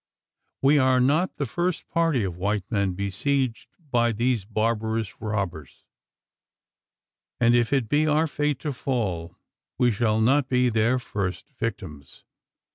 [0.63, 5.85] We are not the first party of white men besieged by these barbarous robbers;
[7.39, 9.37] and if it be our fate to fall,
[9.77, 12.23] we shall not be their first victims.